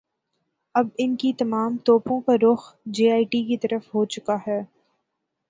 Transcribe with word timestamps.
اب 0.75 0.87
ان 0.97 1.15
کی 1.15 1.31
تمام 1.33 1.77
توپوں 1.85 2.19
کا 2.21 2.33
رخ 2.43 2.63
جے 2.87 3.11
آئی 3.11 3.23
ٹی 3.23 3.43
کی 3.43 3.57
طرف 3.57 3.93
ہوچکا 3.95 4.37
ہے۔ 4.47 4.61